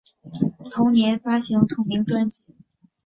[0.71, 2.43] 同年发行同名专辑。